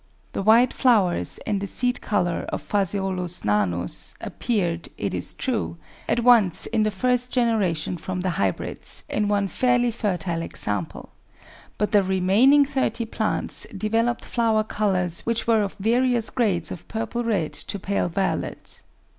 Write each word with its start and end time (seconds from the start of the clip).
The 0.31 0.41
white 0.41 0.73
flowers 0.73 1.39
and 1.45 1.61
the 1.61 1.67
seed 1.67 2.01
colour 2.01 2.47
of 2.49 2.67
Ph. 2.67 2.95
nanus 3.43 4.15
appeared, 4.19 4.89
it 4.97 5.13
is 5.13 5.35
true, 5.35 5.77
at 6.09 6.21
once 6.23 6.65
in 6.65 6.81
the 6.81 6.89
first 6.89 7.31
generation 7.31 7.97
[from 7.97 8.21
the 8.21 8.31
hybrids] 8.31 9.03
in 9.07 9.27
one 9.27 9.47
fairly 9.47 9.91
fertile 9.91 10.41
example, 10.41 11.11
but 11.77 11.91
the 11.91 12.01
remaining 12.01 12.65
thirty 12.65 13.05
plants 13.05 13.67
developed 13.77 14.25
flower 14.25 14.63
colours 14.63 15.19
which 15.21 15.45
were 15.45 15.61
of 15.61 15.75
various 15.79 16.31
grades 16.31 16.71
of 16.71 16.87
purple 16.87 17.23
red 17.23 17.53
to 17.53 17.77
pale 17.77 18.07
violet. 18.09 18.81